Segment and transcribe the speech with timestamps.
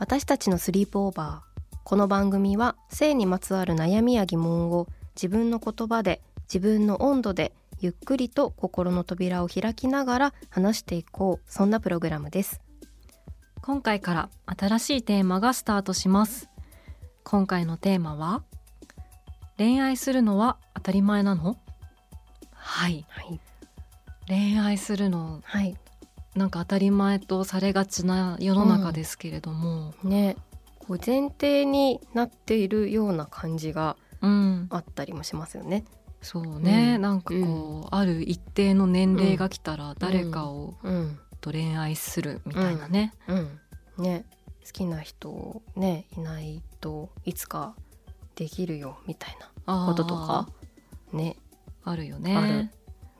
[0.00, 11.52] 私たちのスリープオーバーこの番組は性にまつわる悩みや疑問を自分の言葉で自分の温度でゆっくりと心の扉を開きながら話していこう。
[11.52, 12.62] そんなプログラムです。
[13.60, 16.48] 今回から新しいテーマがスタートします。
[17.22, 18.42] 今回のテーマは
[19.58, 21.58] 恋愛するのは当たり前なの？
[22.54, 23.38] はい、はい、
[24.28, 25.76] 恋愛するの、はい、
[26.34, 30.36] なんか当たり前とされがちな世の中ですけれども、うん、ね。
[30.78, 35.84] こう前提になっているような感じがあったりもしますよね。
[35.94, 40.74] うんそうね、うん、なんかこう、ある一定の年齢が来たら誰かを
[41.40, 43.14] と恋愛するみたいなね。
[43.98, 44.24] ね。
[44.66, 47.74] 好きな人ねいないといつか
[48.36, 50.48] できるよみたいなこととか
[51.12, 51.36] ね。
[51.82, 52.36] あるよね。
[52.36, 52.70] ある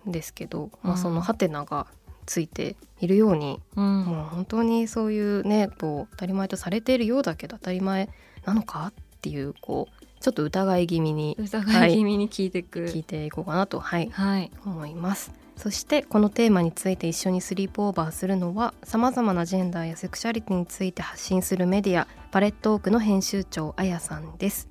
[0.08, 1.86] んですけど、まあ、そのハテナが
[2.30, 8.08] ついているように、うん、もう本当にそういうねこう当たり前とされているようだけど当たり前
[8.44, 15.32] なのかっていうこうちょっと疑い気味に疑い気味に聞いていく、はい、聞いていこうかなと、はい、はい、思います。
[15.56, 24.68] そしてこのテーマについて一緒にスリープオーバーするのはさまざまなジェンダーやセクシャリティについて発信するメディアパレットオークの編集長あやさんです。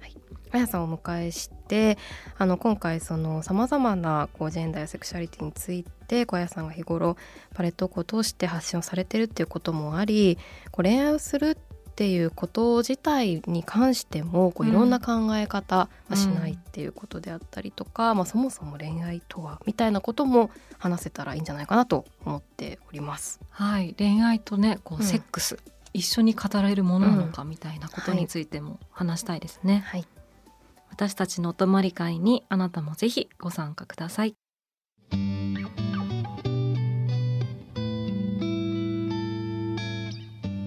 [0.00, 0.16] はい、
[0.52, 1.98] あやさんをお迎えして
[2.38, 7.16] あの今回そのさまざまなこうジェンダーやセクシャリティについて小屋さんが日頃
[7.52, 10.38] パレットを通して発信をされてるっていうこともあり
[10.70, 11.58] こう恋愛をする
[11.94, 23.40] っていうこと自体に関してもこういろんな考え方はしないっていうことであったりとか、うん、まあ、そもそも恋愛とはみたいなことも話せたらいいんじゃないかなと思っております。
[23.50, 25.60] はい、恋愛とねこうセックス、うん、
[25.92, 29.84] 一緒に語られるものなのかみたいなことについても話したいですね。
[29.86, 30.04] はい、
[30.94, 34.36] 私たちのお泊まり会にあなたもぜひご参加ください。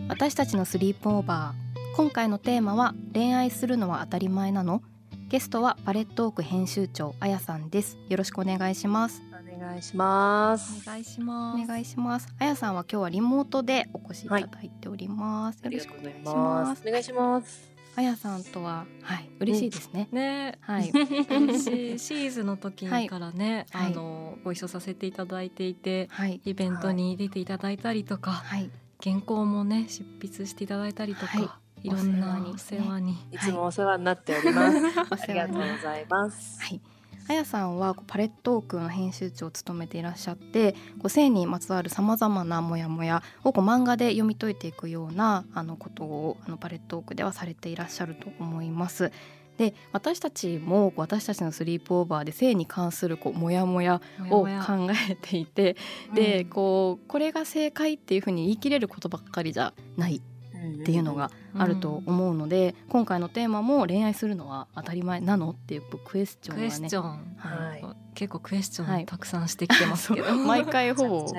[0.10, 4.82] 私たちのスリープオーバー今回のテーマは恋愛するのは当たり前なの？
[5.30, 7.98] ゲストはパレットオーク編集長あやさんです。
[8.10, 9.24] よろしくお願いします。
[9.32, 10.84] お願いします。
[10.86, 11.64] お願いします。
[11.64, 12.28] お願いします。
[12.38, 16.84] あやさんは今日はリモートでお越しいただいております、はい、よろしくお願いします。
[16.86, 20.08] お願いしますあやさんとははい嬉しいですね。
[20.12, 20.60] ね。
[20.62, 20.92] はい。
[20.92, 28.70] 嬉しいシーズの時からね、 はい、あのご一緒させていただいていて、はい、イベントに出ていただいたりとか、はい、
[29.04, 33.40] 原稿もね執筆していただいたりとか、はい、いろんなお世話に、ね、い。
[33.40, 34.78] つもお世話になってお ります。
[34.78, 36.62] ありがとうございます。
[36.62, 36.80] はい。
[37.30, 49.12] あやさんはパレットークの編集長を務めていらっしゃってこう性にまつわるさまざまなモヤモヤをこう漫画で読み解いていくようなあのことをあのパレットークではされていらっしゃると思います。
[49.58, 54.48] で私たちも私たちのスリープオーバーで性に関するこうモヤモヤを考
[55.10, 55.76] えていて
[56.14, 60.22] でこうこれが正解っていうふうに言い切れることばっかりじゃない
[60.82, 71.28] っていうのがあると思うので、うん、今回のテーマも恋愛するのは当たり前なのっていうクエスチョンはね、はい、結構クエスチョンたくさんしてきてますけど、はい、毎回ほぼ。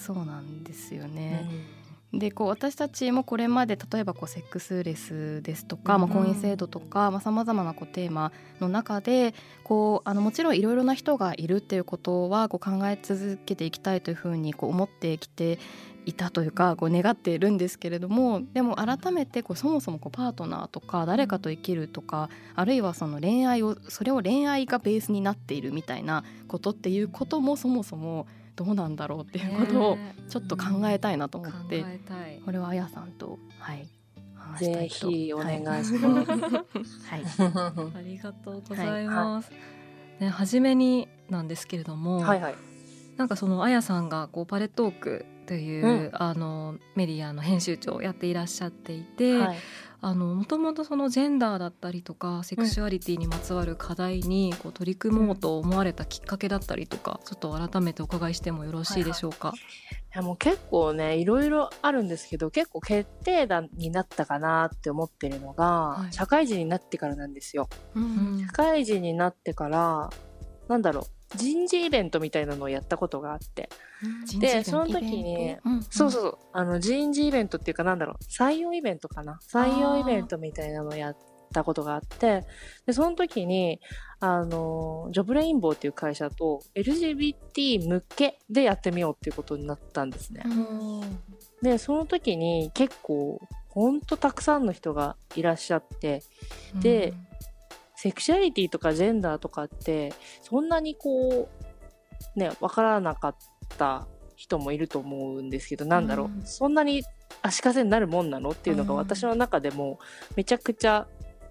[0.00, 1.48] そうなんですよね。
[1.74, 1.79] うん
[2.12, 15.60] でこう私たちもこれまで例えばこうセックスレスですとか、まあ、婚姻制度とかさまざ、まなこうテーマの中でこうあのもちろんいろいろな人がいるっていうことはこう考え続けていきたいというふうにこう思ってきて
[16.06, 28.26] いたというかこう願っているんですけれどもでも改めてこうそもそもこうパートナーとか誰かと生きるとかあるいはその恋愛をそれを恋愛がベースになっているみたいなことっていうこともそもそも
[28.62, 29.98] どうなんだろうっていうことを
[30.28, 31.82] ちょっと考えたいなと思って、
[32.44, 33.88] これはあやさんとはい
[34.58, 36.30] ぜひお願いします。
[37.08, 37.22] はい、
[37.96, 39.50] ありがとうございます。
[40.20, 42.54] ね、初めになんですけれども、はいはい、
[43.16, 49.56] なんかそのあやさんがこうパレットークという、うん、あのメディアの編集長をやっていらっしゃっていて、はい、
[50.02, 59.48] あのもともとそのジェンダーだったりとかセクシュアリティにまつわる課題にこう取り組もうと思われたきっかけだったりとか、ちょっと改めてお伺いしてもよろしいでしょうか？
[59.48, 59.64] はいは
[59.96, 67.68] いいやもう結構ねいろいろあるんですけど結構決定打になったかなって思ってるのが、はい、社会人になってからなんですよ。
[67.94, 68.06] うんう
[68.38, 70.10] ん、社会人になってから
[70.66, 71.04] なんだろう
[71.36, 73.68] 人事イベントみたいなのをやったことがあって。
[74.38, 79.38] で、その時に、うんうん、そうそう、あの人事イベントっていうかなんだろう、採用イベントかな？
[79.52, 81.16] 採用イベントみたいなのをやっ
[81.52, 82.44] たことがあって、
[82.86, 83.80] で、その時に、
[84.18, 90.42] あの、ジョブレインボーっていう会社と LGBT 向けでやってみようっていうことになったんですね。
[91.62, 96.22] で、その時に結構、ほんとたくさんの人がいらっしゃって、
[96.74, 97.14] で、
[98.00, 101.50] セクシュアリティとかジェンダーとかってそんなにこ
[102.34, 103.36] うね分からなかっ
[103.76, 104.06] た
[104.36, 107.02] 人もいると思うんですけどなんだろう、うん、そんなに
[107.42, 109.98] 足かせになるもんなのっていうのが私の中でも
[110.34, 111.08] めちゃくちゃ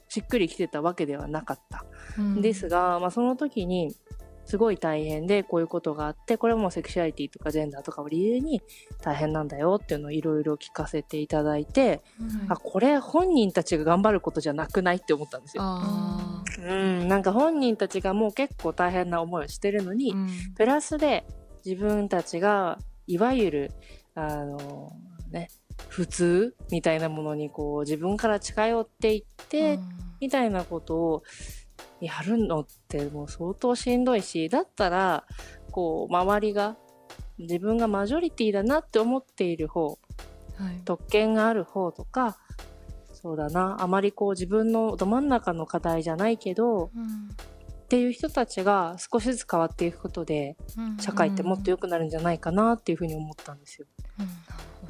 [0.08, 1.86] しっくりきてたわけではなかった、
[2.18, 3.96] うん、ですが、まあ、その時に
[4.50, 5.28] すごい大変。
[5.28, 8.64] でこういうことがあってこれもセクシュアリティとかジェンダーとかを理由に
[9.00, 15.64] 大変なんだよっていうのをいろいろ聞かせていただいて、うん、あこれ本人たちが頑張ることじゃなくないって思ったんですよ。
[16.66, 21.28] うん、なんか本人たちがもう結構大変な思いをしてるのに、うん、プラスで
[21.64, 23.72] 自分たちがいわゆる
[24.16, 24.92] あの
[25.30, 25.50] ね
[25.90, 29.90] 普通みたいなものにこう自分から近寄っていって、うん、
[30.22, 31.24] みたいなことを
[32.02, 35.26] やるのってもう相当しんどいし、だったら、
[35.72, 36.78] こう、周りが、
[37.38, 39.96] 自分がマジョリティだなって思っている方、は
[40.72, 42.38] い、特権がある方とか、
[43.14, 47.30] そうだな、あまりこう自分のど真ん中の課題じゃないけど、うん、
[47.84, 50.58] っていう人たちが少しずつ変わっていくことで、
[51.00, 53.88] 社会ってもっと良くなるんじゃないかなっていうふうに思ったんですよ。
[54.20, 54.28] うん、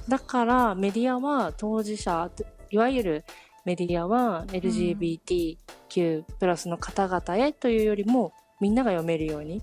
[0.09, 2.29] だからメディアは当事者、
[2.71, 3.25] いわゆる
[3.65, 9.61] メディアは LGBTQ+ プラスの方々へというよりもみんなが読めるように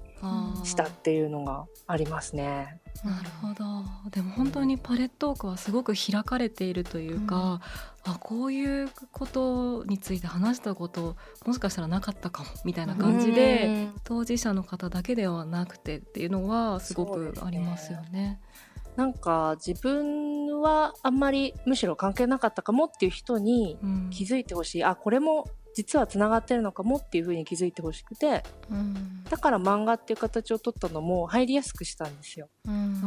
[0.64, 2.80] したっていうのがありますね。
[3.04, 4.10] なるほど。
[4.10, 7.60] でも本当にパレットークはすごく開かれているというか、
[8.06, 18.40] うん、あこういうことについて話したこともしかしたらなかったかもみたいな感じで、うん、当事者の方だけではなくてっていうのはすごくありますよね。
[18.96, 23.78] なんか自分はあんまりむしろ関係なかったかもっていう人に
[24.10, 32.48] 気づいてほしい、うん、あこれも実はつながってるのかもっていうふうに気づいてほしくて、うん、だから漫画っていう形を取ったのも入りやすくしたんですよ。
[32.66, 33.02] うん、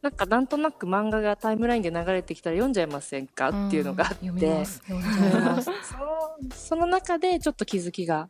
[0.00, 4.64] なんかなんとなく漫画がタイムラインで流れてきたら読んじゃいませんかっていうのがあって、うん、
[6.54, 8.28] その中でちょっと気づきが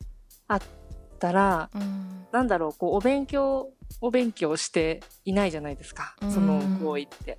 [0.49, 0.63] あっ
[1.19, 7.39] たら、うん、なんだろうこうお勉強お勉強していないじゃないですか、その行為って。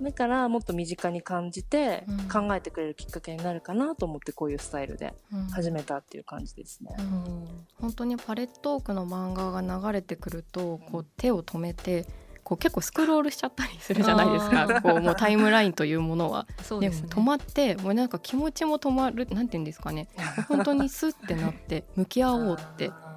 [0.00, 5.14] だからもっと身近に感じて考えてくれるきっかけになるかなと思ってこういうスタイルで
[5.52, 6.94] 始めたっていう感じですね。
[6.98, 12.06] うん、本当にパレットークの漫画が流れてくるとこう手を止めて
[12.42, 14.80] こう結構スクロールしちゃったりするじゃないですか。
[14.80, 16.46] こうもうタイムラインというものは。
[16.80, 20.08] でね、でも止まってもうなんか気持ちも止まるなんて言うんですかね。
[20.48, 22.90] 本当にスッてなって向き合おうって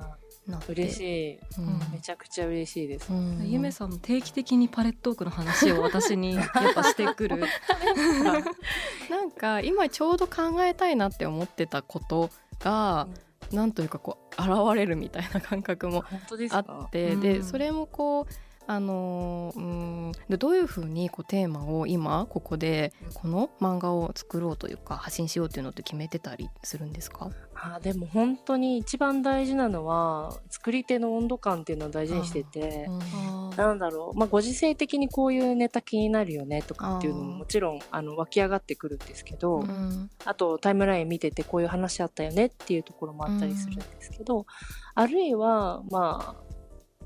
[0.68, 7.44] 嬉しい、うん、めちゃくちゃ嬉しいです、うん、ゆめさんも定期的にパレットークの話を私に やっぱしてくる。
[9.10, 13.08] なんか今ちょうど考えたいなって思ってたことが、
[13.52, 16.04] うん、なんというかこう現れるみたいな感覚も
[16.52, 18.34] あってでそれもこう
[18.66, 27.30] あのうんでどういうふうにこうテーマを今ここでこの漫画を作ろうというか発信しようというのって決めてたりするんですか？
[27.56, 32.88] あでも本当に一番大事なのは作り手の温度感っていうのを大事にしてて、
[33.56, 39.64] なんだろう、まあ、ご時世的にこういうネタ気になるよねとかっていうのももちろんあの湧き上がってくるんですけど、
[40.26, 44.46] あとタイムライン見ててこういう話あったよねっていうところもあったりするんですけど、
[44.96, 46.43] あるいはまあ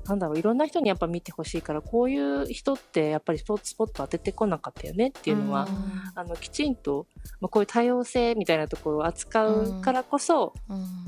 [0.08, 5.68] なんだろう、いろんな人にやっぱ見てほしいから、こういう人ってやっぱりスポットスポット当ててこなかったよねっていうのは、
[6.14, 7.06] あの、きちんと、
[7.40, 10.54] まあ、こういう多様性みたいなところを扱うからこそ、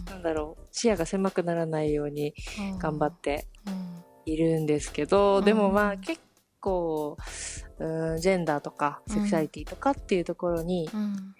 [0.06, 2.34] なんだろう、視野が狭くならないように
[2.78, 3.46] 頑張って
[4.26, 6.20] いるんですけど、でもまあ結
[6.60, 7.16] 構、
[7.78, 10.90] うん、ジェンダーとかセクシャリティとかっていうところに、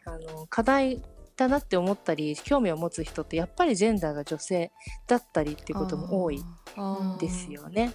[0.07, 1.01] あの課題っ
[1.41, 4.71] だなって思ったり興味を持つ人ってやっぱりジェンダーが女性
[5.07, 6.43] だったりっていうことも多い
[7.19, 7.93] ですよね。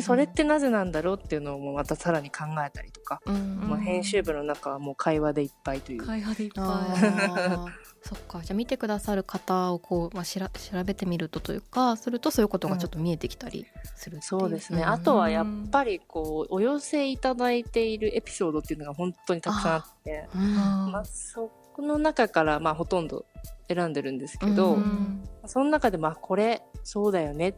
[0.00, 6.06] それってなぜなんだろうっていうのをまたさらに考えたりとか、まあ、編集部の中はもう会話でいっぱいという。
[6.06, 7.88] 会話でいっぱい。
[8.00, 8.40] そっか。
[8.40, 14.18] じゃあ見てくださる方をこう、まあ、しら調べてみるとというかするとそういうことがちょっと見えてきたりする、う。
[14.20, 23.24] ん、そうですね、うん、あとはやっぱりこうお寄せいただいているエピソードっていうのが本当にたくさんあって、まあ、そこの中からまあほとんど
[23.68, 27.54] 選んでるんですけど、うん、その中でまあこれそうだよね。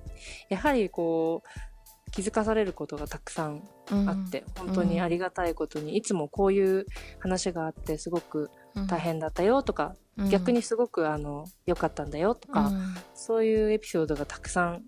[0.51, 6.85] やはりこう気づかされることがたくさんあって、うん、本当にありがたいことに、いつもこういう
[7.19, 8.51] 話があってすごく
[8.89, 12.71] 大変だったよとか、うん、逆にすごくあの良かったんだよとか、
[13.15, 14.83] そういうエピソードがたくさん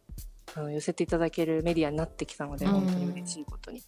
[0.54, 3.82] あの寄せていただけるメディアになってきたので、本当に嬉しいことに。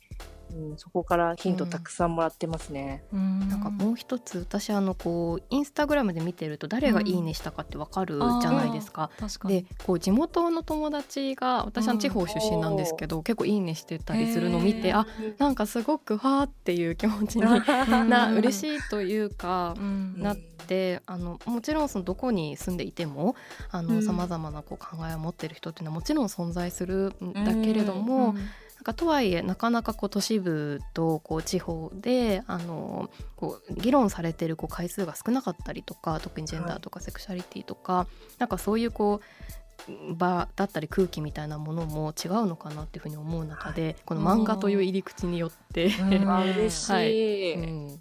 [0.55, 3.05] うん、そこからヒントたくさんもらってますね。
[3.13, 9.11] うん、なんかもう一つ私あのこうインスタグラムで見てると誰がいいねしたかってわかるじゃないですか。
[9.21, 15.07] うん、でこう地元の友達が私は地方出身なんですけど、結構いいねしてたりするのを見てあ
[15.39, 19.75] なんかすごくわーっていう気持ちにな嬉しいというか、
[20.17, 20.55] なって。
[21.05, 23.37] あのもちろんそのどこに住んでいても
[23.71, 23.83] さ
[24.15, 28.35] まざまなこう考えを持ってる人っていうのはもちろん存在するんだけれども、
[28.85, 38.07] うんかとはいえなかなかこう都市部とこう地方であのこう議論されてるこう回数が少なかったりとか特にジェンダーとかセクシャリティとか、はい、
[38.39, 39.21] なんかそういうこ
[39.89, 46.09] う場だったり空気みたいなものも違うのかなっていうふうに思う中で、はい、この漫画という入り口によって、うん、
[46.55, 48.01] 嬉しい、はいうん、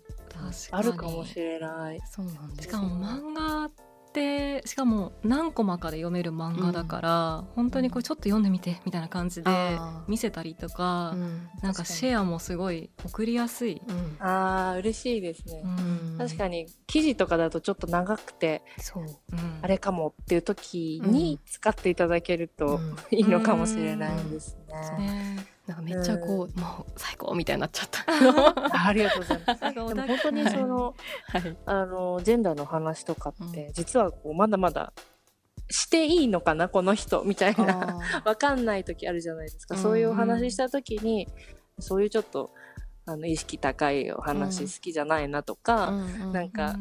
[0.72, 2.02] あるかもしれない。
[2.10, 3.70] そうなんです、しかも漫画
[4.14, 9.52] ってしかも何コマかで読める漫画だから、うん、本当にこうちょっと読んでみてみたいな感じで
[10.08, 19.06] 見せたりとか、うん、なんかシェアもすごい送りやすい、うん、あー嬉しいですね、うん、確かに記事とかだとちょっと長くてそう、
[19.64, 22.80] あれかもっていう時に使っていただけると
[23.10, 24.58] いいのかもしれないです
[24.98, 25.53] ね。
[25.68, 28.04] なんかめっちゃこう、うん、もう最高みたいになっちゃった。
[28.88, 29.62] ありがとうございます。
[29.74, 30.96] でも本当にその、
[31.28, 34.92] はい、あのジェンダーの話とかって、うん、実はこうまだまだ
[35.70, 37.98] していいのかなこの人みたいな。
[38.26, 39.78] わかんない時あるじゃないですか。
[39.78, 41.30] そういうお話した時に、
[41.80, 42.52] そういうちょっと
[43.06, 46.76] あの意識高いお話好きじゃないなとか、うん、なんか。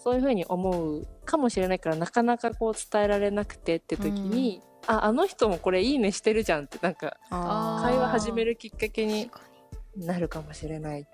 [0.00, 9.30] そういうふうに思うかもしれないからなかなかこう伝えられなくてって時に、ああの人もこれいいねしてるじゃんってなんか会話始めるきっかけに
[9.96, 11.06] なるかもしれない。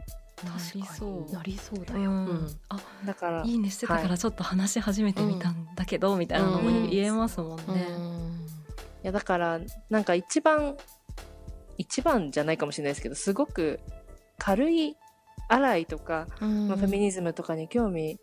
[0.42, 8.46] なりそうなりそうだよ、うん、あだからいいねしてたからちょっと話し始めてみたんだけど、はい、みたいなのも言えますもんね、うん、
[9.02, 10.76] いやだからなんか一番
[11.78, 13.80] 一番じゃないかもしれないですけどすごく
[14.38, 14.96] 軽い
[15.48, 18.18] 洗いとか、まあ、フェミニズムとかに興味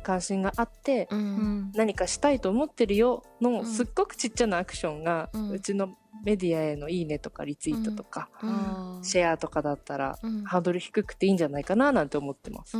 [0.00, 8.46] 関心があって、うん、何かしたいと思ってるよのすっごくちっちゃなアクションが、うん、うちのメディアへのいいねとかリツイートとか、う
[9.00, 12.76] ん、シェアとかだったら、ハードル低くていいんじゃないかななんて思ってます。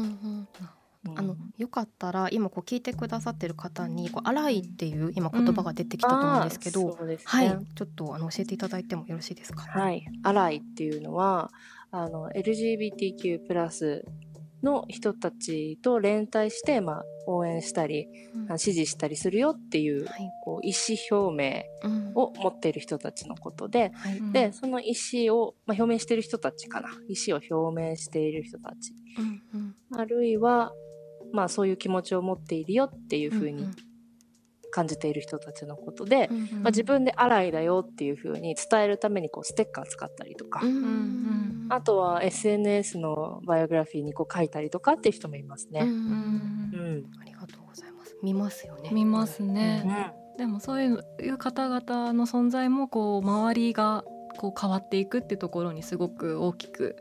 [1.17, 9.62] あのよかったら今こう聞いてくださってる方に「こうアライ」っていう今言葉が出てきたと思うんですけど、ね、はい、ちょっとあの教えていただいてもよろしいですか？
[9.62, 11.50] はい、アライっていうのは
[11.91, 14.05] あの LGBTQ+ プラス
[14.62, 18.07] の人たちと連帯して、まあ、応援したり、
[18.49, 20.07] うん、支持したりするよっていう,、
[20.45, 24.93] こう意思表明を持っている人たちのことで、うん、でその意
[25.29, 26.90] 思を、まあ、表明している人たちかな。
[27.09, 29.75] 意思を表明している人たち、うん。
[29.93, 30.73] うん、あるいは、
[31.33, 33.69] まあ、そういう気持ちを持っているよっていうふうに
[34.71, 45.81] 感じている人たちのことで、うんうん、まあ、自分で「洗いだよ」っていうふうに伝えるためにこうステッカー使ったりとか、うんうん、あとは SNS のバイオグラフィーにこう書いたりとかっていう人もいますね。
[45.81, 48.17] うん、うん、ありがとうございます。
[48.23, 48.91] 見ますよね。
[48.93, 50.87] 見ますね、でもそうい
[51.29, 54.05] う方々の存在もこう周りが
[54.39, 56.97] こう変わっていくってところにすごく大きく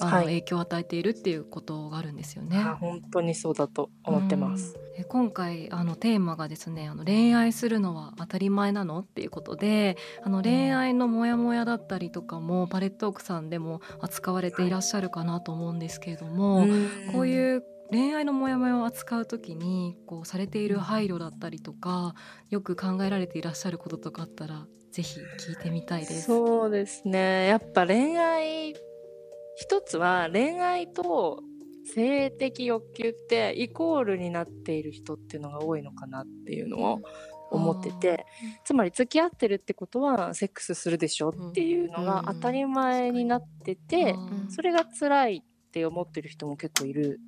[0.00, 2.62] あの、影響を与えているっていうことがあるんですよね。
[2.80, 4.78] 本当にそうだと思ってます。
[4.98, 16.70] うん、今回あのテーマがですねあの恋愛するのは当たり前なのっていうことであの恋愛のモヤモヤだったりとかもパレットークさんでも扱われていらっしゃるかなと思うんですけれども、はい、
[17.12, 22.14] こういう恋愛のモヤモヤを扱う時にこうされている配慮だったりとか
[22.48, 26.22] よく考えられていらっしゃることとかあったらぜひ聞いてみたいです。
[26.22, 28.74] そうですねやっぱ恋愛
[29.60, 31.42] 一つは恋愛と
[31.84, 37.00] 性的欲求ってイコールになっている人っていうのが多いのかなっていうのを
[37.50, 38.26] 思ってて、
[38.64, 44.14] つまり付き合ってるってことはセックスするでしょっていうのが当たり前になってて、
[44.48, 47.20] それが辛いって思ってる人も結構いる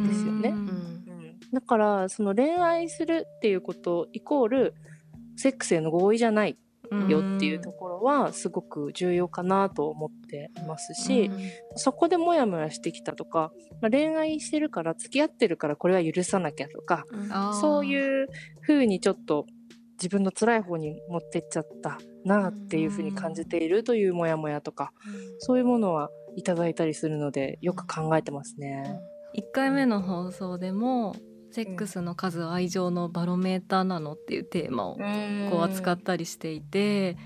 [0.00, 0.48] んですよね。
[0.48, 1.40] うん。
[1.52, 4.74] だからその恋愛するっていうことイコール
[5.36, 6.58] セックスへの合意じゃない
[7.08, 11.30] よっていうところはすごく重要かなと思っていますし、
[11.76, 17.04] そこでモヤモヤしてきたとか、まあ、恋愛してるから付き合ってるからこれは許さなきゃとか、
[17.60, 18.28] そういう
[18.60, 19.46] ふうにちょっと
[19.98, 24.92] 自分の辛い方に持ってっちゃったなっていうふうに感じているというモヤモヤとか、
[25.38, 28.98] そういうものはいただいたりするのでよく考えてますね。
[29.36, 31.14] 1回目の放送でも
[31.50, 34.96] セックスの数愛情のバロメーターなのっていうテーマを
[35.50, 37.16] こう扱ったりしていて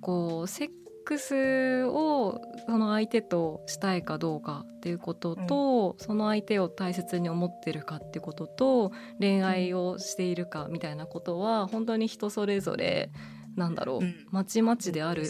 [0.00, 0.68] こうセッ
[1.04, 13.10] クスをその相手としたいかどうかっていうことと、その相手を大切に思ってるかっていうことと恋愛をしているかみたいなことは本当に人それぞれ
[13.56, 15.24] なんだろう、まちまちである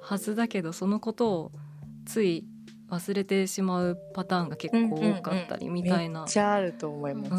[0.00, 1.52] はずだけどそのことを
[2.06, 2.46] つい
[2.90, 5.94] 忘れてしまうパターンが結構多かったりみたいな。
[5.94, 7.30] うんうんうん、めっちゃあると思います。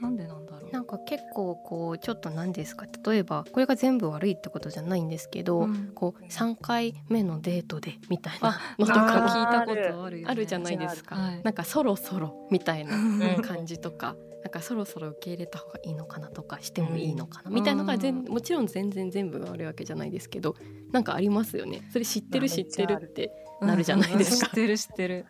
[0.00, 0.72] なんでなんだろう。
[0.72, 2.86] なんか結構こうちょっと何ですか？
[3.06, 11.16] 例えばこれが全部悪いってことじゃないんですけど、うん、こう3回目のデートでみたいなのとか 聞いたことある、ね、あるじゃないですか。
[11.42, 12.96] なんかそろそろみたいな
[13.42, 14.16] 感じとか。
[14.44, 20.54] なんかそろそろ受け入れた方がいいのかなとかしてもいいのかな、みたいなのが全もちろん全然全部が悪いわけじゃないですけど
[20.92, 21.88] なんかありますよね。
[21.90, 22.50] それ知ってる。
[22.50, 23.30] 知ってるって
[23.66, 24.46] なるじゃないですか。
[24.46, 25.26] 知ってる知ってる。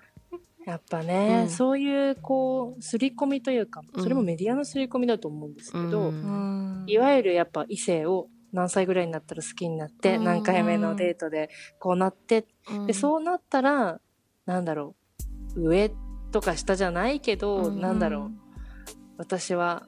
[0.66, 12.46] やっぱね、うん、そういうこう刷り込みというかそれもメディアの刷り込みだと思うんですけど、うん、いわゆるやっぱ異性を何歳ぐらいになったら好きになって、うん、何回目のデートでこうなって、
[12.86, 14.00] でそうなったら
[14.46, 14.94] なんだろ
[15.56, 15.90] う上
[16.32, 18.30] とか下じゃないけど、うん、なんだろう
[19.18, 19.86] 私は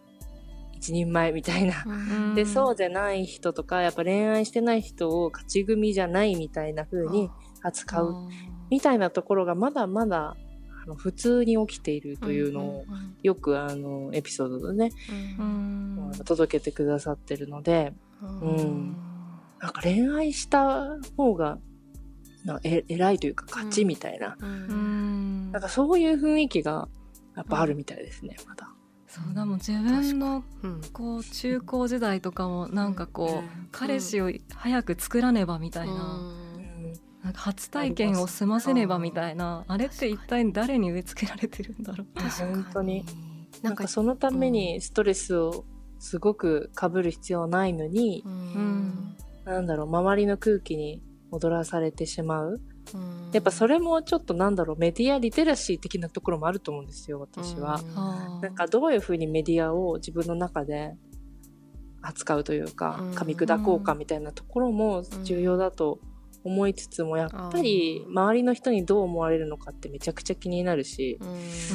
[0.73, 7.31] 一人前みたいな、でそうじゃない人とかやっぱ恋愛してない人を勝ち組じゃないみたいな風に
[7.67, 8.29] 扱う
[8.71, 10.37] みたいなところがまだまだ
[10.85, 12.85] あの普通に起きているというのを
[13.23, 14.91] よくあのエピソードでね、
[15.39, 17.93] うん、届けてくださってるので、
[18.23, 18.97] うん、
[19.61, 21.59] なんか恋愛した方が
[22.45, 26.89] なえ偉いというか勝ちみたいな、うん、なんかそういう雰囲気が
[27.37, 28.71] やっぱあるみたいですね、まだ。
[29.09, 30.43] そうだもん自分の
[30.93, 36.46] こう中高時代とかもなんかこう、彼氏を早く作らねばみたいな。
[37.27, 42.07] なんか初体験を済ませねばみたいなあれって一体誰に植え付けられてるんだろう。
[42.21, 43.05] 本当に。
[43.63, 45.65] なんかそのためにストレスを
[45.99, 52.61] すごくかぶる必要ないのに、うん、なんだろう周りの空気に踊らされてしまう、
[52.95, 60.95] うん、やっぱそれもちょっとなんだろうメディアリテラシー的なところもあると思うんですよ私は、うん、なんかどういうふうにメディアを自分の中で
[62.03, 66.16] 扱うというか噛み砕こうかみたいなところも重要だと思
[66.69, 71.19] いつつもやっぱり周りの人にどう思われるのかってめちゃくちゃ気になるし、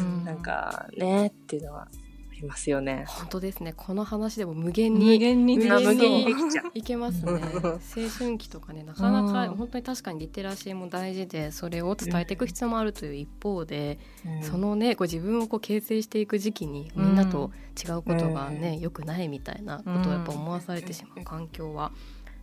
[0.02, 1.88] ん、なんかねっていうのはあ
[2.34, 3.06] りますよね。
[3.08, 3.74] 本当ですね。
[3.76, 6.72] この話でも無限に無限に無限にできちゃう。
[6.74, 7.32] いけますね。
[7.62, 21.92] 青春期とかねなかなか本当に確かにリテラシーも大事でそれを伝えていく必要もあるという一方で、うん、そのねこう自分をこう形成していく時期にみんなと違うことがね、うん、よくないみたいなことをやっぱ思わされてしまう環境は。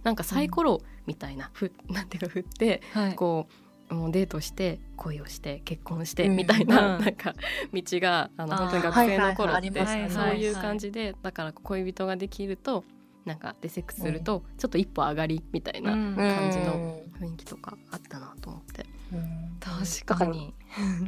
[0.02, 3.46] なんかサイコロみたいな、ふなんていうか振って、はい、こ
[3.90, 7.34] うもうデートして恋をして結婚してみたいな、うん、なんか
[7.72, 9.70] 道があの本当に学生の頃って
[10.10, 12.84] そういう感じでだから恋人ができると
[13.24, 20.54] なんかでセックスするとちょっと一歩上がりみたいな感じの雰囲気とかあったなと思って、うん、確かに。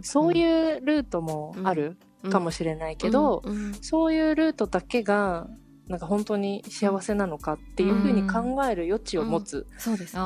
[0.02, 1.98] そういうルートもある
[2.30, 3.42] かもしれないけど、
[3.80, 5.48] そういうルートだけが
[5.90, 9.66] なんか本当に幸せなのかっていうふうに考える余地を持つ。
[9.76, 10.22] そうですね。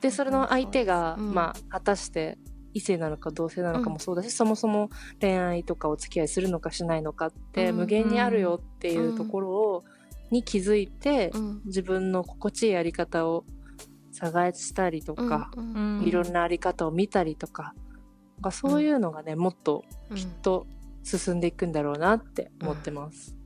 [0.00, 2.38] でそれの相手が、まあ果たして
[2.72, 4.88] 異性なのか同性なのかもそうだし、そもそも
[5.20, 9.84] 恋愛とかお付き合いするのかしないのかって無限にあるよっていうところを、
[10.30, 11.30] に気づいて、
[11.66, 13.44] 自分の心地いいやり方を
[14.10, 15.50] 探したりとか、
[16.02, 17.74] いろんなあり方を見たりとか
[18.50, 20.66] そういうのがねもっときっと
[21.02, 23.36] 進んでいくんだろうなって思ってます。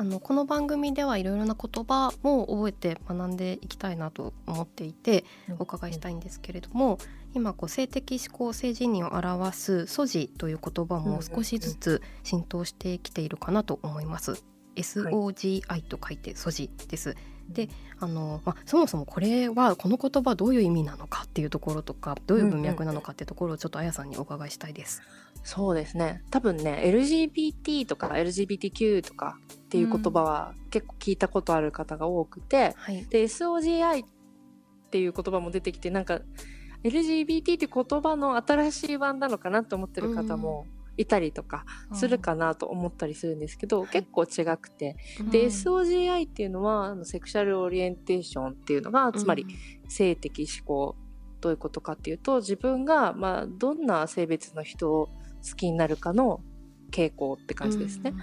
[0.00, 5.24] あのこの番組ではいろいろな言葉も覚えて学んでいきたいなと思っていて
[5.58, 6.98] お伺いしたいんですけれども、
[7.34, 14.44] 今こう性的指向性自認を表す「素地」という言葉も少しずつ浸透してきているかなと思います。
[14.76, 17.16] SOGI と書いて「素地」です。
[17.48, 25.02] であの、まあ、そもそもこれはこの言葉どういう意味なのかっていうところとかどういう文脈なのかっていうところをちょっとあやさんにお伺いしたいです。
[25.48, 26.22] そうですね。
[26.30, 34.08] 多分ね LGBT とか LGBTQ とかっていう言葉は結構聞いたことある方が多くて、うん、で SOGI っ
[34.90, 36.20] ていう言葉も出てきてなんか
[36.84, 40.66] LGBT って言葉の新しい版なのかなと思ってる方も
[40.98, 44.96] いたりとかするかなと思ったりするんですけど、結構違くて、
[45.30, 49.46] で SOGI っていうのはセクシャルオリエンテーションっていうのがつまり
[49.88, 50.94] 性的思考
[51.40, 55.08] どういうことかっていうと自分がまあどんな性別の人を
[55.48, 56.40] 好きになるかの
[56.90, 58.14] 傾向って感じですね。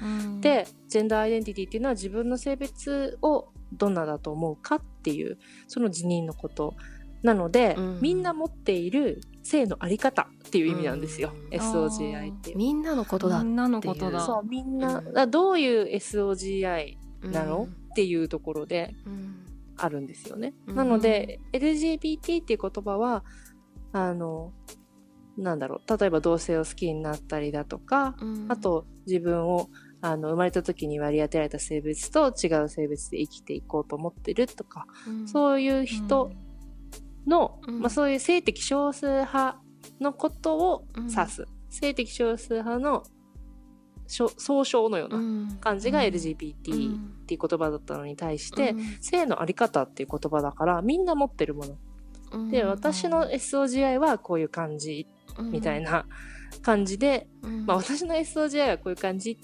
[0.41, 6.75] でジェンダーアイデンティティっていうのは自分の性別をどんなだと思うかっていうその自認のこと
[7.21, 14.21] なので、うん、みんな持っている性のあり方っていう意味なんですよ、うん、SOGI ってみんなのことだみんなのことだ。
[14.21, 18.93] そうみんな、うん、どういう SOGI なの、っていうところで
[19.77, 23.23] あるんですよね、なので LGBT っていう言葉は
[23.93, 24.51] あの
[25.37, 25.97] なんだろう。
[25.97, 28.15] 例えば同性を好きになったりだとか、
[28.47, 29.69] あと自分を
[30.01, 34.85] あの生まれた時に割り当てられた性別と違う性別で生きていこうと思ってるとか、
[35.25, 36.31] そういう人
[37.27, 39.59] の、うん、まあ、そういう性的少数派
[39.99, 43.03] のことを指す、うん、性的少数派の
[44.07, 52.49] 総称のような感じが LGBT っていう言葉だったのに対して、うん、性のあり方っていう言葉だからみんな持ってるもの。
[52.51, 55.07] で私の SOGI はこういう感じ
[55.41, 56.05] みたいな
[56.61, 57.27] 感じで、
[57.65, 59.37] まあ、私の SOGI はこういう感じ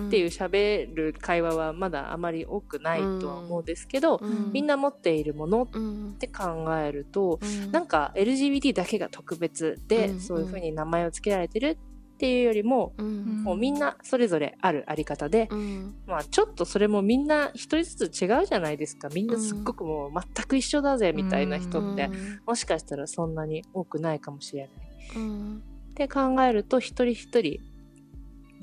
[0.00, 11.78] っていう喋る会話はまだあまり多くないとは思うんですけど、うん、みんな持っているものって考えると、うん、なんか LGBT だけが特別で、うん、そういうふうに名前を付けられてる
[12.14, 19.08] っていうよりも、うん、もうみんなそれぞれあるあり方で、うん、まあちょっとそれもみんな一人ずつ違うじゃないですか。
[19.12, 22.08] みんなすっごくもう全く一緒だぜみたいな人って、
[22.46, 24.70] もしかしたらそんなに多くないかもしれない。
[25.12, 27.60] って考えると一人一人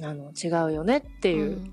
[0.02, 1.72] あの違うよねっていう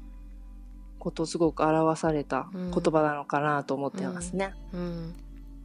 [0.99, 4.55] ことをすごく表された言葉なのかなと思ってますね。
[4.73, 4.81] うん。
[4.81, 5.15] うん、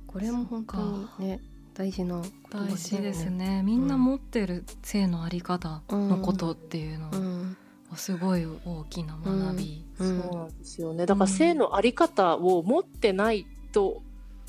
[0.08, 0.78] これも本当
[1.20, 1.40] にね
[1.74, 3.64] 大事な、ね、大事ですね。
[3.64, 7.10] みんな持ってる性のあり方のことっていうの
[7.90, 11.06] はすごい大きな学び、そうなんですよね。
[11.06, 14.04] だから性のあり方を持ってないと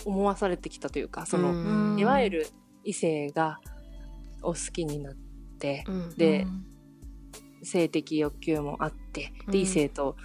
[0.05, 2.47] 思わされてきたというか、その、いわゆる
[2.85, 3.59] 異性が
[4.45, 5.15] お好きになっ
[5.59, 5.85] て、
[6.17, 6.47] で、
[7.63, 10.17] 性的欲求もあって、で異性と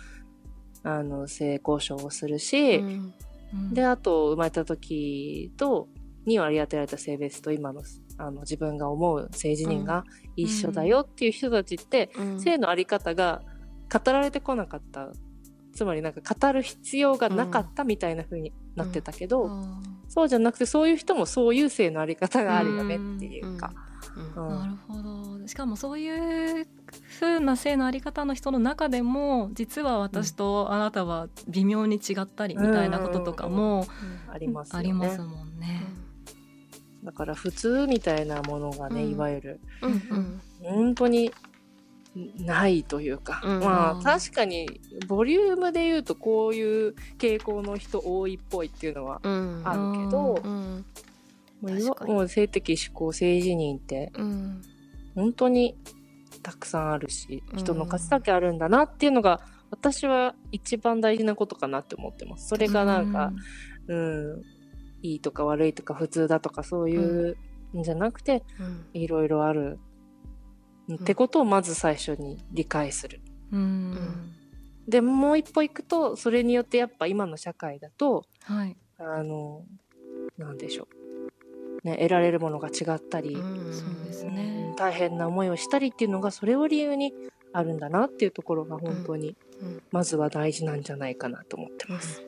[0.83, 3.13] あの性交渉をするし、うん。
[3.53, 5.87] うん、であと生まれた時と
[6.25, 7.81] に割り当てられた性別と今の
[8.17, 10.03] あの自分が思う性自認が
[10.35, 13.41] 一緒だよっていう人たちって、うん、性のあり方が
[13.91, 15.09] 語られてこなかった。
[15.71, 23.71] つまりなんか語る必要がなかったみたいな風になってたけど、うん、そうじゃなくてそういう人もそういう性のあり方があるよねっていうか。
[24.35, 25.47] なるほど。
[25.47, 26.67] しかもそういう
[27.19, 33.87] 風な性のあり方の人の中でも実は私とあなたは微妙に違ったりみたいなこととかも
[34.27, 35.83] ありますもんね。
[37.03, 40.41] だから普通みたいなものがね、いわゆる、うんうん。
[40.61, 41.31] 本当に
[42.37, 49.27] ないというか、うんうん、まあ確かにボリュームで言うとこういう傾向の人多いっぽいっていうのはあ
[49.93, 50.85] るけど、うんうん
[51.61, 54.61] もう性的思考性自認って、うん、
[55.15, 55.77] 本当に
[56.41, 59.41] たくさんあるし人の数だけあるんだなっていうのが、
[59.71, 62.47] 私は一番大事なことかなって思ってます。
[62.47, 63.33] それがなんか、
[63.87, 64.41] うん、うん、
[65.01, 67.35] いいとか悪いとか普通だとかそういうん。
[67.75, 68.43] じゃなくて、
[68.93, 69.79] いろいろある、
[70.91, 73.21] ってことをまず最初に理解する。
[73.51, 74.33] うん、
[74.87, 79.63] でもう一歩行くとそれによってやっぱ今の社会だと、はい、あの
[80.37, 80.98] なんでしょう
[81.83, 87.13] ね、得られるものが違ったり、そうですね、大変な思いをしたりっていうのがそれを理由に
[87.53, 89.35] あるんだなっていうところが本当に
[89.91, 92.23] まずは大事なんじゃないかなと思ってます。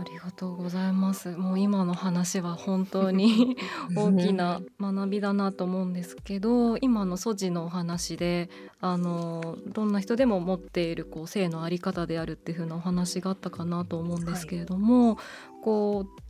[0.00, 1.30] ありがとうございます。
[1.30, 3.56] もう今の話は本当に
[3.96, 8.48] 大きな学びだなと思うんですけど、今の素地のお話で、
[8.80, 15.16] あのどんな人でも持っているこう性のあり方であるっていう風なお話があったかなと思うんですけれども、はい、
[15.64, 16.27] こう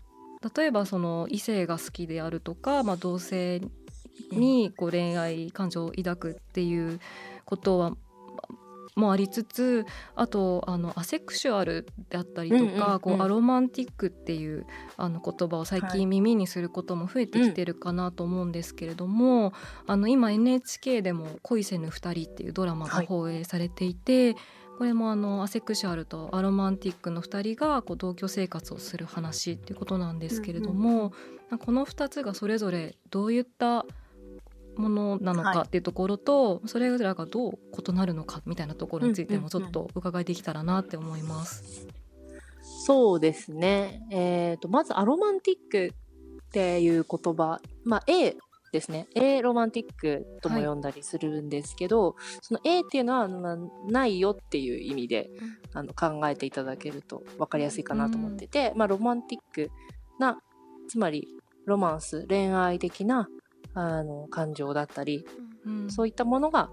[0.56, 3.60] 例えばその異性が好きであるとか、まあ、同性
[4.32, 7.00] にこう恋愛感情を抱くっていう
[7.44, 7.92] ことは
[8.98, 19.52] もありつつあとあのアセクシュアルであったりとか、こうアロマンティックっていうあの言葉を最近耳にすることも増えてきてるかなと思うんですけれども、はい
[19.86, 24.36] あの今 NHK でも「恋せぬ二人」っていうドラマが放映されていて、はい
[24.78, 31.12] これもあのアセクシュアルとアロマンティックの2人がこう同居生活をする話っていうことなんですけれども、
[31.50, 33.84] うん、この2つがそれぞれどういった
[34.76, 41.88] ものなのかっていうところと、はい、それぞれがどう異なるのかみたいなところについてもちょっと伺いできたらなって思います。
[42.86, 48.36] そうですね、えーと、まずアロマンティックっていう言葉、まあ、A
[48.72, 49.06] ですね。
[49.14, 55.30] A ロマンティックとも呼んだりするんですけど、はい、その A っていうのは、まあ、ないよっていう意味で、
[55.72, 59.70] あの考えていただけると分かりやすいかなと思ってて、うん、まあロマンティック
[60.18, 60.38] な、
[60.88, 61.28] つまり
[61.66, 63.28] ロマンス、恋愛的な
[63.74, 65.24] あの感情だったり、
[65.64, 66.70] うん、そういったものが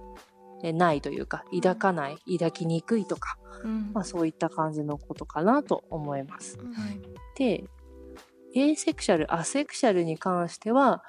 [0.73, 6.57] ないというか、抱かない、抱きにくいとか、うん、まあそういった感じのことかなと思います。
[7.37, 7.65] で、
[8.55, 11.03] エーセクシャル、アセクシャルに関しては、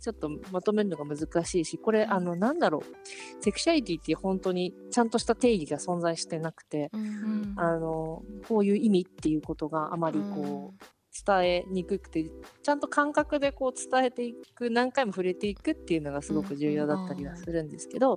[0.00, 3.42] ちょっとまとめるのが難しいし、これ、あの、なんだろう。
[3.42, 7.00] セクシャリティって本当にちゃんとした定義が存在してなくて、うん。
[7.00, 10.84] うん、あの、こういう意味っていうことがあまりこう、
[11.26, 12.30] 伝えにくくて
[12.62, 18.16] ちゃんと感覚でこう伝えていく何回も触れていくっていうのがすごく重要だったりはするんですけど、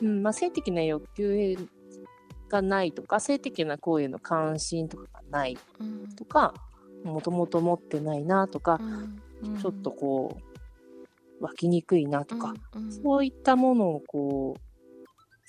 [0.00, 0.22] うん。
[0.22, 1.56] まあ、性的な欲求
[2.48, 5.58] がないとか性的な行為への関心とかがない
[6.16, 6.54] とか
[7.04, 8.80] もともと持ってないなとか、
[9.60, 10.51] ちょっとこう
[11.42, 12.54] 湧きにくいなとか、
[13.02, 14.60] そういったものをこう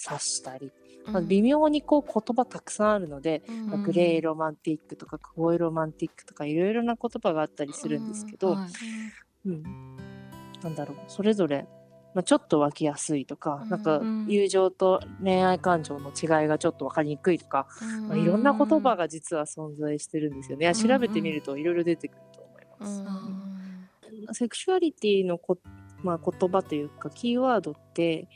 [0.09, 0.71] 指したり
[1.05, 8.57] まあ、微妙にこう言葉たくさんあるので、まあ、グレーロマンティックとかクボイロマンティックとかいろいろな言葉があったりするんですけど、
[9.45, 9.63] うん、
[10.63, 11.67] なんだろうそれぞれ、
[12.13, 17.67] まあ、ちょっと湧きやすいとか、なんか友情と恋愛感情の違いがちょっと分かりにくいとか、
[18.07, 20.73] まあ、いろんな言葉が実は存在してるんですよね。
[20.73, 22.87] 調べてみるといろいろ出てくると思いま
[24.31, 24.37] す。
[24.39, 25.57] セクシュアリティのこ、
[26.03, 28.27] まあ、言葉というかキーワードって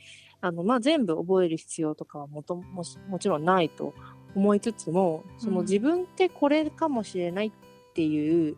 [0.41, 3.93] あの、まあ、全部覚える必要とかはもとももちろんないと
[4.35, 7.51] 思いつつも、その自分ってこれかもしれないっ
[7.93, 8.55] ていう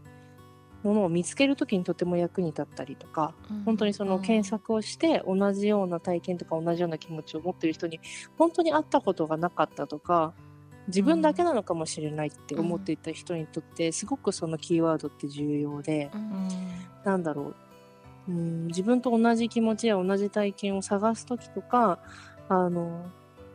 [0.84, 8.00] ものを見つけるときにとても役に立ったりとか、うん、本当にその検索をして同じような体験とか同じような気持ちを持ってる人に
[8.38, 10.34] 本当に会ったことがなかったとか、
[10.88, 16.48] 自分だけなのかもしれないって思っていた人にとってすごくそのキーワードって重要で、うん、
[17.06, 17.56] なんだろう
[18.30, 22.00] うん自分と同じ気持ちや同じ体験を探す時とか
[22.48, 23.06] あの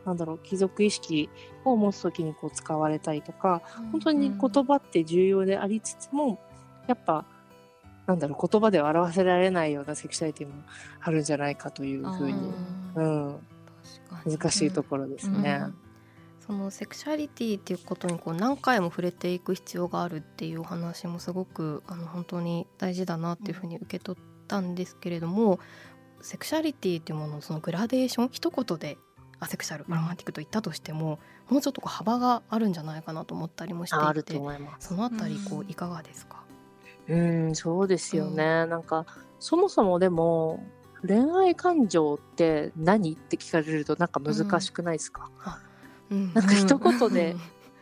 [0.05, 1.29] なんだろう貴族意識
[1.63, 6.39] を持つ時にこう使われたりとか、本当に言葉って重要でありつつも
[6.85, 7.25] やっぱ
[8.05, 10.53] なんだろう言葉では表せられないようなセクシャリティも
[11.01, 12.53] あるんじゃないかというふうに、
[12.95, 13.39] うん、
[14.25, 15.59] 難しいところですね。
[15.63, 15.75] うん。
[16.45, 25.59] そのセクシャリティっていうことにこう何回も触れていく必要があるっていうお話もすごくあの本当に大事だなっていうふうに受け取ったんですけれども
[26.21, 28.97] セクシャリティっていうもののそのグラデーション一言で
[29.39, 34.39] アセクシャルアロマティックと言ったとしても、うん、もうちょっとこう幅があるんじゃないかなと思ったりもしていて
[34.79, 36.43] そのあたりこういかがですか、
[37.07, 39.05] うん、うん、そうですよね、うん、なんか
[39.39, 40.63] そもそもでも
[41.05, 43.13] 恋愛感情って何？
[43.13, 45.29] って聞かれるとなんか難しくないですか、
[46.09, 47.35] うん、なんか一言で、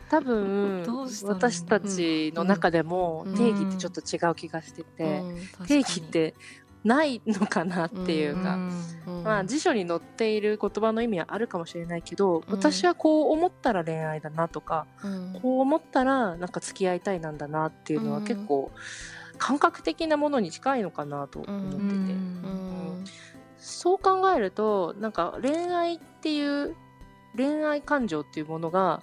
[0.09, 0.85] 多分
[1.23, 5.23] 私たちの中でも定義ってちょっと違う気がしてて、
[5.67, 6.35] 定義って
[6.83, 8.57] ないのかなっていうか、
[9.23, 14.85] まあ辞書に載っている言葉の意味はあるかもしれないけど、私はこう思ったら恋愛だなとか、
[15.41, 18.71] こう思ったらなんか付き合いたいなんだなっていうのは結構
[19.37, 21.83] 感覚的なものに近いのかなと思ってて、
[23.57, 26.75] そう考えるとなんか恋愛っていう
[27.35, 29.01] 恋愛感情っていうものが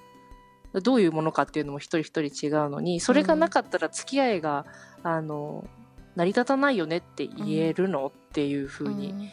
[0.72, 4.66] どういうものかっていうのも一人一人違うのにそれがなかったら付き合いが、
[5.02, 5.66] あの
[6.16, 9.32] 成り立たないよねって言えるの、っていうふうに、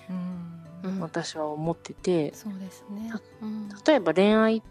[1.00, 3.12] 私は思ってて、そうですね、
[3.86, 4.64] 例えば恋愛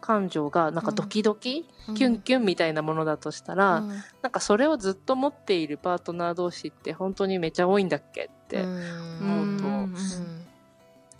[0.00, 3.88] 感情がなんかドキドキ、うん、キュンキュンみたいなものだとしたら、うん、
[4.22, 9.94] なんかそれをずっと持っているパートナー同士って本当にめちゃ多いんだっけって思うと、うん、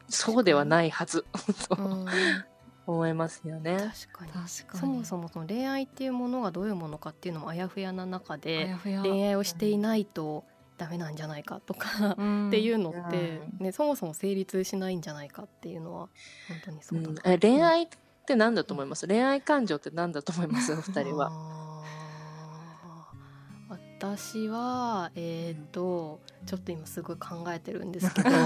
[0.08, 1.24] そうではないはず
[2.92, 3.76] 思いますよね。
[4.12, 4.80] 確かに。
[4.80, 10.44] そもそもその恋愛っていうものがどういうものかっていうのもあやふやな中で恋愛をしていないと
[10.78, 12.14] ダメなんじゃないかとかっ
[12.50, 16.08] ていうのって、ね、そもそも成立しないんじゃないかっていうのは
[16.48, 17.88] 本当にそうだ、うん、恋愛っ
[18.26, 20.72] て何だと思います、恋愛感情って何だと思います？
[20.72, 21.67] お二人は。
[23.98, 28.30] 私はえっ、ー、とちょっと今すごい考えてるんですけど。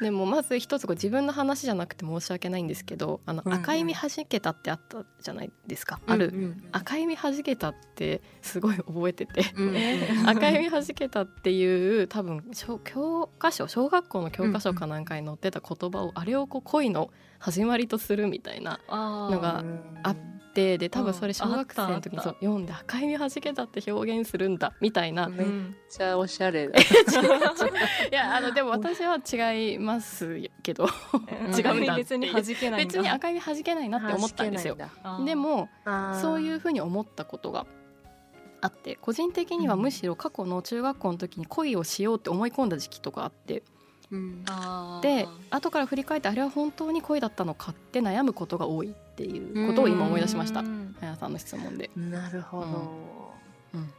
[0.00, 9.44] でもまず一つ自分の話じゃなくて申し訳ないんですけどあの、赤い実はじけたってあったじゃないですか、うんうん、ある、赤い実はじけたってすごい覚えてて、
[10.26, 12.42] 赤い実はじけたっていう多分
[12.82, 19.62] 教科書小学校の教科書かなんかに載ってた言葉を、あれをこう恋の始まりとするみたいなのが
[20.02, 20.33] あって。
[20.54, 25.46] ってで多分それ小学生の時にそう読んで赤い実はじけたって表現するんだみたいな、めっ
[25.90, 26.68] ちゃおしゃれ。
[26.68, 30.86] だ いやあのでも私は違いますけど。
[31.58, 34.76] 違うんだ別に弾けない別に赤い実はじけないなって思ったんですよ。
[35.24, 35.68] でも
[36.20, 37.66] そういうふうに思ったことが
[38.60, 43.64] あって個人的にはむしろ過去の中学校の時に恋をしようって思い込んだ時期とかあって。
[44.14, 50.62] うん、で後から振り返ってあれは本当に恋だったのかって悩むことが多いっていうことを今思い出しました。
[51.00, 51.90] 綾さんの質問で。
[51.96, 52.72] なるほど、うん、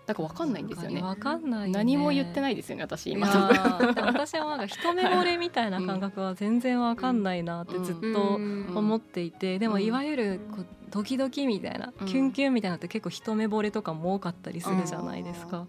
[0.05, 1.01] だから分かんないんですよね。
[1.01, 3.27] 分かんない、ね、何も言ってないですよね、私今。
[3.27, 15.67] 私はなんか一目惚れみたいな感覚は全然分かんないなってずっと思っていて、でもいわゆるこうドキドキみたいな、キュンキュンみたいなのって結構一目惚れとかも多かったりするじゃないですか。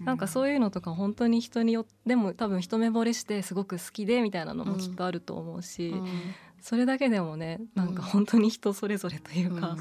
[0.00, 5.94] なんかそういうのとか本当に人によってでも多分一目惚れしてすごく好きでみたいなのもきっとあると思うし、
[6.60, 9.76] それだけでもねなんか本当に人それぞれというか。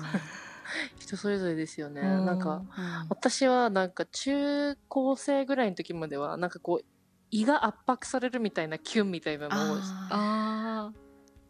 [1.13, 2.02] 人それぞれですよね。
[2.02, 2.63] なんか、
[3.10, 6.86] 私はなんか中高生ぐらいの時までは、なんかこう、
[7.32, 9.78] 胃が圧迫されるみたいなキュンみたいなのを
[10.10, 10.91] あ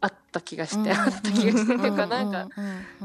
[0.00, 2.48] あった気がして、あった気がして、っていうかなんか、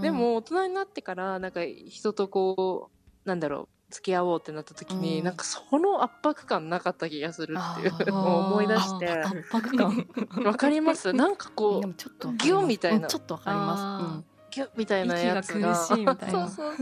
[0.02, 2.90] でも大人になってから、なんか人とこ
[3.26, 9.10] う、なんだろう、付き合おうってなった時に、うん、なんかその圧迫感なかった気がするっていうのを思い出して。
[9.10, 10.08] 圧迫感
[10.46, 11.12] わかります？
[11.12, 13.08] なんかこうギュンみたいな。
[13.08, 14.26] ちょっとわかります、うん、
[14.60, 15.76] ギュッみたいなやつが。
[15.88, 16.76] そうそうそう、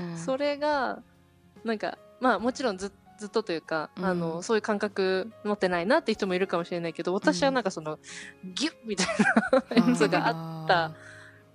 [0.00, 1.02] うん、それが
[1.64, 7.98] なんかまあもちろんずずっとというか、うん、あのそういう感覚持ってないなって人もいるかもしれないけど私はなんかその、
[8.44, 9.06] うん、ギュッみたい
[9.80, 10.92] なやつがあった。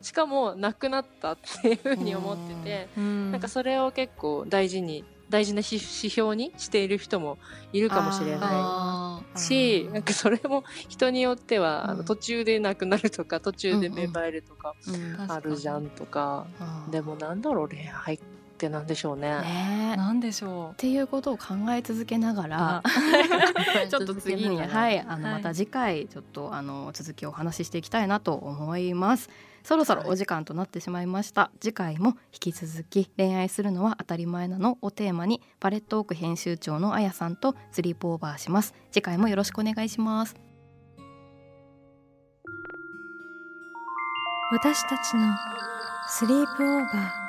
[0.01, 7.37] しかもなくなったっていうふうに思ってて、うん、なんかそれを結構大事に大事な指標にしている人も
[7.71, 9.39] いるかもしれない。
[9.39, 14.75] し、なんかそれも人によっては、うん、あの途中でなくなるとか、途中で芽生えるとか、
[15.27, 16.47] あるじゃんとか、
[16.91, 18.19] でもなんだろう、恋愛っ
[18.59, 19.39] てなんでしょうね。
[19.41, 19.95] ね。
[19.95, 20.71] なんでしょう。
[20.71, 22.83] っていうことを考え続けながら、
[23.89, 29.29] ちょっと次に、はい、あの、また次回、ちょっと、あの、続きをお話ししていきたいなと思います。
[29.69, 34.79] そろそろお時間となってしまいました、はい、次回も引き続き恋愛するのは当たり前なの。
[34.81, 38.73] をテーマにパレットオーク編集長のあやさんとスリープオーバーします。
[38.91, 40.35] 次回もよろしくお願いします。
[44.51, 45.35] 私たちの
[46.07, 47.28] スリープオーバー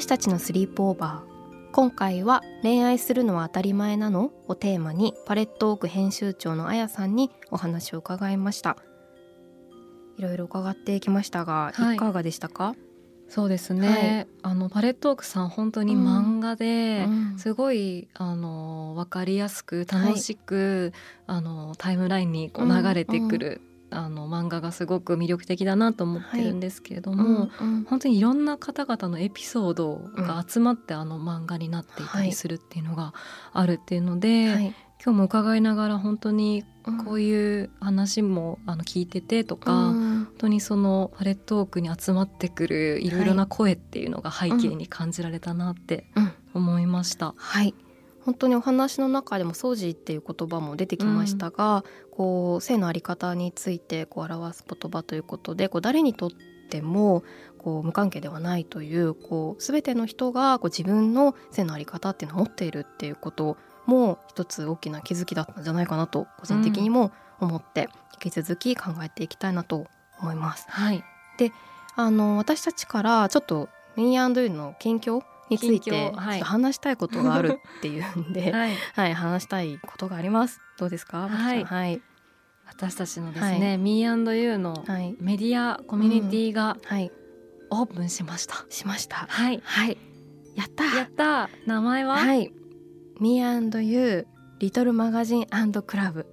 [0.00, 1.70] 私たちのスリープオーバー。
[1.72, 4.32] 今回は恋愛するのは当たり前なの？
[4.48, 8.78] をテーマにパレットオーク編集長のあやさんにお話を伺いました。
[10.16, 12.76] いろいろ伺っていきましたが、はい、いかがでしたか？
[13.28, 20.94] そうですね、はい、あのパレットオークさん本当に漫画で、すごいあの分かりやすく楽しく、
[21.26, 23.60] はい、あのタイムラインにこう流れてくる
[23.90, 27.50] あの漫画がすごく魅力的だなと思ってるんですけれども、はい。
[27.60, 33.14] うんうん、本当にいろんな方々のエピソードが集まってあの漫画になっていたりするっていうのが
[33.52, 36.64] あるっていうので、はい、今日も伺いながら本当に
[37.04, 46.06] こういう話もあの聞いててとか、うん、本当にそのパレットークに集まってくるいろいろな声っていうのが背景に感じられたなって
[46.54, 47.34] 思いました。
[47.36, 47.74] はい
[48.24, 56.30] 本当にお話の中でも「掃除」っていう言葉も出てきましたが、うん、こう性の在り方についてこう表す言葉ということでこう誰にとっ
[56.70, 57.22] ても
[57.58, 63.56] こう無関係ではないというこう全ての人がこう自分の性の在り方っていうのを持っているっていうこと
[63.86, 67.88] も一つ大きな気づきだったんじゃないかなと個人的にも思って
[68.22, 69.86] 引き続き考えていきたいなと
[70.20, 70.66] 思います。
[70.68, 71.02] はい、
[71.38, 71.52] で
[71.96, 80.60] あの私たちからちょっとミーアンドユーの近況について話したいことがあるっていうんで、 はい、はい、話したいことがあります。
[80.78, 81.28] どうですか？
[81.28, 82.00] はい、はい、
[82.66, 84.84] 私たちのですね、はい、Me&You の
[85.20, 87.10] メディアコミュニティが、はい、
[87.70, 88.64] オープンしました。
[88.70, 89.26] しました。
[89.28, 89.60] はい。
[89.64, 89.98] はい。
[90.56, 92.16] やったやった名前は？
[92.16, 92.52] はい。
[93.20, 94.26] Me&You
[94.60, 96.26] リトルマガジンクラブ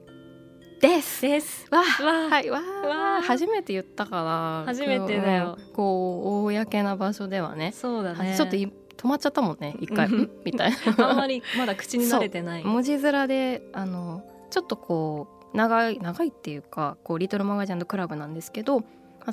[0.82, 1.22] です。
[1.22, 1.66] です。
[1.72, 4.64] わはいわわ初めて言ったかな。
[4.66, 5.58] 初めてだよ。
[5.74, 7.72] こう公な場所ではね。
[7.72, 8.36] そうだね。
[8.38, 8.56] ちょっと
[8.98, 10.10] 止まっちゃったもんね一回。
[10.44, 10.78] みたいな。
[11.10, 12.64] あんまりまだ口に慣れてない。
[12.64, 18.84] 文字面であのちょっとこう長い長いっていうかこうリトルマガジンクラブなんですけど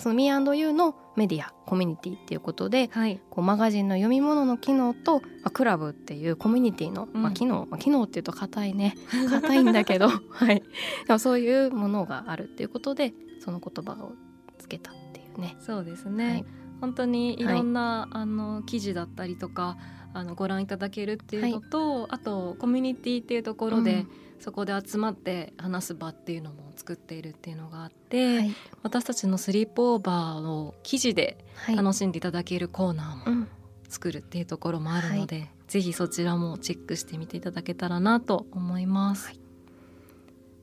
[0.00, 8.96] その Me&You のメディアコミュニティっていうことで、はい、こうマガジンの読み物の機能と、まあ、クラブっていうコミュニティの、まあ、機能、まあ、機能っていうと硬いね。
[9.30, 10.62] 硬いんだけど、 はい、
[11.06, 14.14] でもそういうものがあるっていうことでその言葉を
[14.58, 15.56] つけたっていうね。
[15.60, 16.44] そうですね、はい
[16.84, 17.44] 本当にい。
[17.44, 19.76] ろんな、はい、あの記事だったりとか
[20.12, 31.44] あのご覧いただけるっていうのと、はい、あとコミュニティっていうところで、うん、そこで集まって話す場っていうのも作っているっていうのがあって、はい、私たちのスリープオーバーを記事で
[31.74, 33.46] 楽しんでいただけるコーナーも
[33.88, 39.32] 作るっていうところもあるので、はい、ぜひそちらもチェックしてみていただけたらなと思います。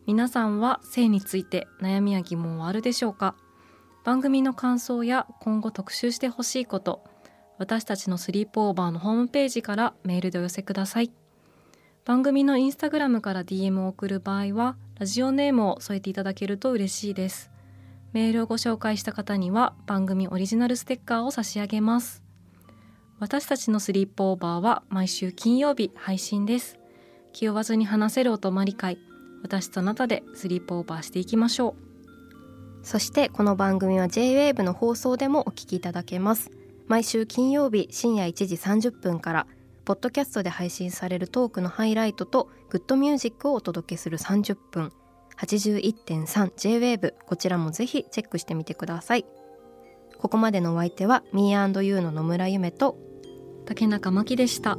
[0.05, 3.35] 皆さんは性について悩みや疑問はあるでしょうか？
[4.03, 7.03] 番組の感想や今後特集してほしいこと
[7.61, 11.11] 私たちのスリープオーバーのホームページからメールでお寄せください。
[12.05, 17.51] 番組のインスタグラムから DM を送る場合はラジオネームを添えていただけると嬉しいです。
[18.13, 22.23] メールをご紹介した方には番組オリジナルステッカーを差し上げます。
[23.19, 26.79] 私たちのスリープオーバーは毎週金曜日配信です。
[27.31, 28.97] 気負わずに話せるお泊まり会
[29.43, 31.90] 私とあなたでスリープオーバーしていきましょう。
[32.83, 36.51] そしてこの番組は JWAVE の放送でもお聞きいただけます。
[36.87, 39.47] 毎週金曜日深夜1時30分から
[39.85, 44.91] ポッドキャストで配信されるトークのハイライトとグッドミュージックをお届けする30分。
[45.37, 49.25] 81.3JWAVE こちらもぜひチェックしてみてください。
[50.17, 52.97] ここまでのお相手は Me&You の野村夢と
[53.65, 54.77] 竹中真希でした。